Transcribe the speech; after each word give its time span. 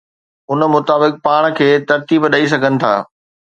ان 0.55 0.59
مطابق 0.75 1.11
پاڻ 1.27 1.41
کي 1.59 1.69
ترتيب 1.93 2.21
ڏئي 2.37 2.45
سگھن 2.57 2.73
ٿا. 2.83 2.93